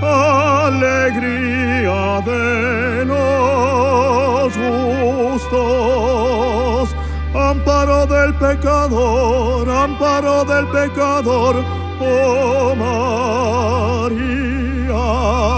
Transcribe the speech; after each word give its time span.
alegría 0.00 2.00
de 2.24 3.04
los 3.04 4.56
justos, 5.42 6.96
amparo 7.34 8.06
del 8.06 8.32
pecador, 8.36 9.68
amparo 9.68 10.42
del 10.46 10.66
pecador, 10.68 11.62
oh 12.00 12.74
María. 14.08 15.57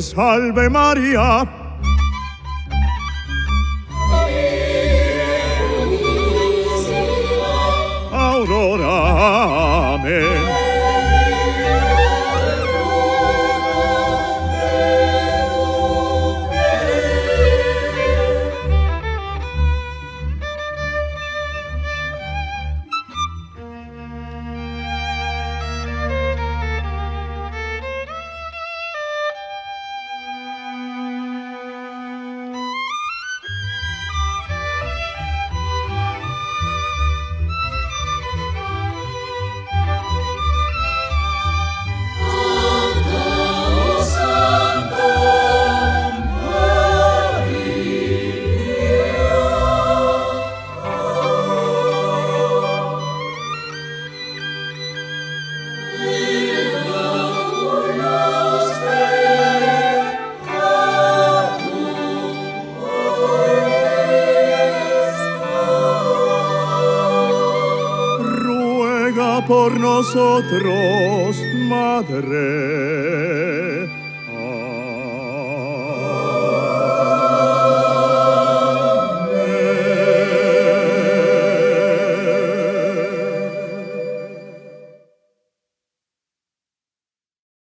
salve 0.00 0.68
María. 0.68 1.57
Por 69.48 69.80
nosotros, 69.80 71.36
Madre 71.54 73.47